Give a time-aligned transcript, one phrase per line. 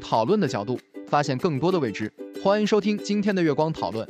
[0.00, 4.08] 讨论的角度发现更多的未知，欢迎收听今天的月光讨论。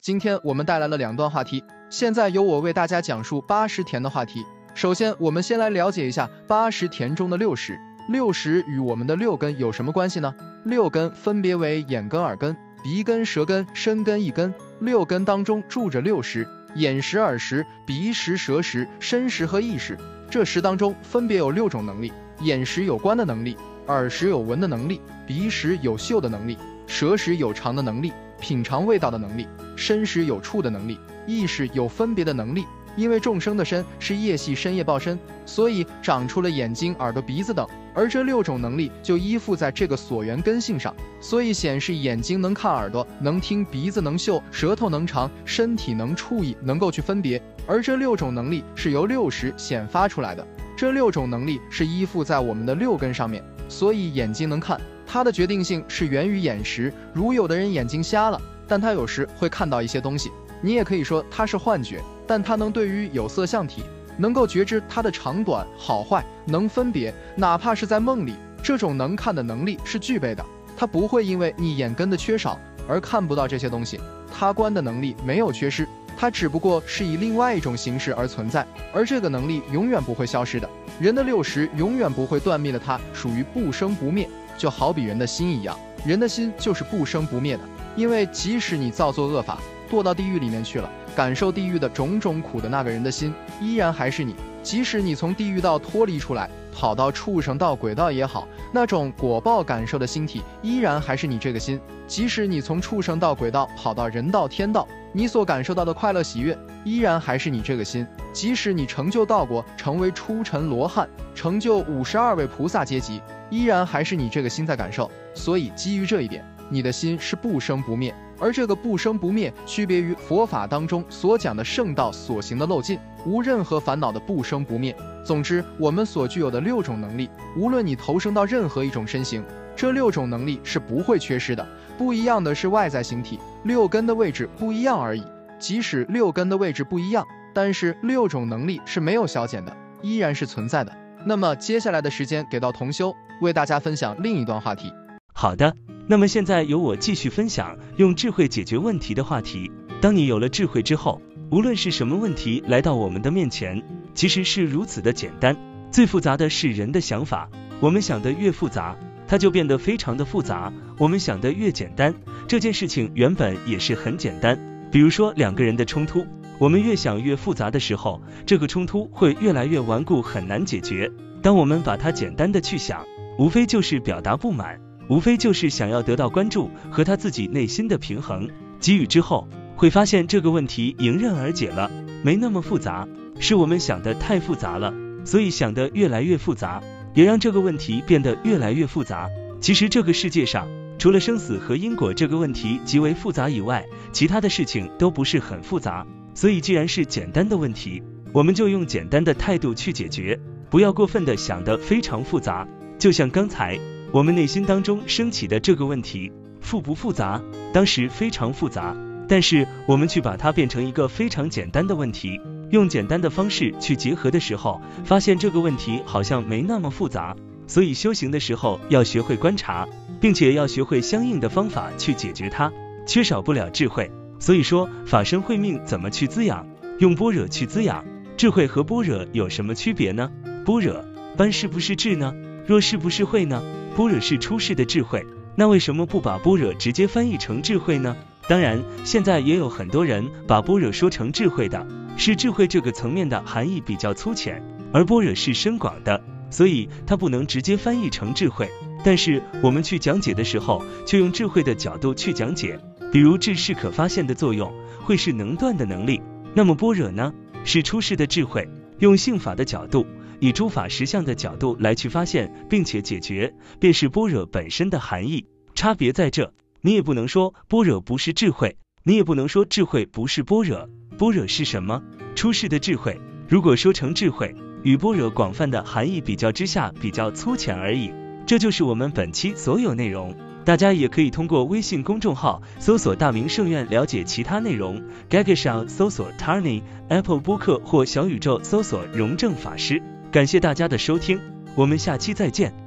[0.00, 4.44] 今天我们带来了两段话题，现在由我为大家讲述八十田的话题。
[4.74, 7.78] 首先，我们先来了解一下八十田中的六识。
[8.10, 10.34] 六识与我们的六根有什么关系呢？
[10.66, 14.52] 六根分别为眼根、耳根、鼻根、舌根、身根、一根。
[14.80, 19.96] 六根当中住着六识：眼识、耳识、鼻识、舌识、身识和意识。
[20.28, 22.12] 这识当中分别有六种能力。
[22.40, 29.46] 眼识有观的能力，耳识有闻的能力，鼻识有嗅的能力，舌识有尝的能力，品尝味道的能力，
[29.76, 32.64] 身识有触的能力，意识有分别的能力。
[32.96, 47.42] 因为众生的身是夜系深夜报身，所以长出了眼睛、耳朵、鼻子等，而这六种能力就依附在这个所缘根性上，所以显示眼睛能看，耳朵能听，鼻子能嗅，舌头能尝，身体能触意，能够去分别。
[47.66, 50.46] 而这六种能力是由六识显发出来的。
[50.84, 56.92] 这六种能力是依附在我们的六根上面，所以眼睛能看，它的决定性是源于眼识。
[57.14, 63.82] 如有的人眼睛瞎了，但他有时会看到一些东西，你也可以说它是幻觉，但他能对于有色相体
[64.18, 70.44] 能够觉知它的长短好坏，能分别，哪怕是在梦里，这种能看的能力是具备的。
[70.76, 73.98] 他不会因为你眼根的缺少而看不到这些东西，
[74.30, 75.88] 他观的能力没有缺失。
[76.16, 80.68] 它只不过是以另外一种形式而存在，而这个能力永远不会消失的。
[81.00, 87.62] 人的六识永远不会断灭的，它属于不生不灭，就好比人的心一样，人的心就是不生不灭的。
[87.96, 89.58] 因为即使你造作恶法，
[89.90, 94.34] 堕到地狱里面去了，感受地狱的种种苦的那个人的心，依然还是你。
[94.62, 101.78] 即使你从地狱道脱离出来，跑到畜生道、鬼道也好，那种果报感受的心体，依然还是你这个心。
[102.08, 104.88] 即使你从畜生道、鬼道跑到人道、天道。
[105.16, 108.04] 你所感受到的快乐喜悦，依然还是你这个心。
[108.32, 115.08] 即使你成就道果，成为初尘罗汉，成就五十二位菩萨阶级，依然还是你这个心在感受。
[115.32, 118.12] 所以基于这一点，你的心是不生不灭。
[118.40, 124.96] 而这个不生不灭，区别于佛法当中所讲的圣道所行的漏尽，无任何烦恼的不生不灭。
[125.24, 129.42] 总之，我们所具有的六种能力，无论你投生到任何一种身形，
[129.74, 131.66] 这六种能力是不会缺失的。
[131.96, 133.38] 不一样的是外在形体。
[133.64, 135.24] 六根的位置不一样而已，
[135.58, 140.92] 即使六根的位置不一样，但是六种能力是没有消减的，依然是存在的。
[141.24, 144.92] 那么接下来的时间给到同修，为大家分享另一段话题。
[145.32, 145.74] 好的，
[146.06, 149.72] 那么现在由我继续分享用智慧解决问题的话题。
[150.02, 153.82] 当你有了智慧之后，无论是什么问题来到我们的面前，
[154.14, 155.56] 其实是如此的简单。
[155.90, 157.48] 最复杂的是人的想法，
[157.80, 158.96] 我们想的越复杂。
[159.26, 160.70] 它就变得非常的复杂。
[160.98, 162.14] 我们想的越简单，
[162.46, 164.58] 这件事情原本也是很简单。
[164.92, 166.26] 比如说两个人的冲突，
[166.58, 171.10] 我们越想越复杂的时候，这个冲突会越来越顽固，很难解决。
[171.42, 173.04] 当我们把它简单的去想，
[173.38, 178.48] 无非就是表达不满，无非就是想要得到关注和他自己内心的平衡。
[178.78, 181.90] 给予之后，会发现这个问题迎刃而解了，
[182.22, 183.08] 没那么复杂，
[183.38, 184.92] 是我们想的太复杂了，
[185.24, 186.82] 所以想的越来越复杂。
[187.14, 189.28] 也让这个问题变得越来越复杂。
[189.60, 190.66] 其实这个世界上，
[190.98, 196.04] 除了生死和因果这个问题极为复杂以外，其他的事情都不是很复杂。
[196.34, 202.66] 所以既然是简单的问题，我们就用简单的态度去解决，不要过分的想得非常复杂。
[202.98, 203.78] 就像刚才
[204.10, 207.40] 我们内心当中升起的这个问题，复不复杂？
[207.72, 208.96] 当时非常复杂，
[209.28, 212.40] 但是我们去把它变成一个非常简单的问题。
[212.70, 217.36] 用简单的方式去结合的时候，发现这个问题好像没那么复杂。
[217.66, 219.88] 所以修行的时候要学会观察，
[220.20, 222.72] 并且要学会相应的方法去解决它，
[223.06, 224.10] 缺少不了智慧。
[224.38, 226.66] 所以说法身慧命怎么去滋养？
[226.98, 228.04] 用般若去滋养。
[228.36, 230.30] 智慧和般若有什么区别呢？
[230.66, 231.04] 般若
[231.36, 232.34] 般是不是智呢？
[232.66, 233.62] 若是不是慧呢？
[233.96, 235.24] 般若是出世的智慧，
[235.54, 238.16] 那为什么不把般若直接翻译成智慧呢？
[238.48, 244.62] 当然，现在也有很多人把般若说成智慧的，是智慧这个层面的含义比较粗浅，
[244.92, 248.70] 而般若是深广的，所以它不能直接翻译成智慧。
[249.04, 252.78] 但是我们去讲解的时候，却用智慧的角度去讲解，
[253.12, 254.72] 比如智是可发现的作用，
[255.02, 256.22] 慧是能断的能力。
[256.54, 257.34] 那么般若呢，
[257.64, 258.68] 是出世的智慧，
[259.00, 260.06] 用性法的角度，
[260.40, 265.46] 以诸法实相的角度来去发现并且解决，便是般若本身的含义。
[265.74, 266.54] 差别在这。
[266.80, 270.86] 你也不能说般若不是智慧，你也不能说智慧不是般若。
[271.18, 272.02] 般若是什么？
[272.34, 273.20] 出世的智慧。
[273.48, 278.12] 如果说成智慧，与般若广泛的含义比较之下，比较粗浅而已。
[278.46, 280.34] 这就是我们本期所有内容。
[280.64, 285.02] 大家也可以通过微信公众号搜索“大明圣院”了解其他内容。
[285.28, 290.02] g a g a 上搜索 “Tarni Apple 播客或小宇宙搜索“荣正法师”。
[290.32, 291.38] 感谢大家的收听，
[291.74, 292.83] 我们下期再见。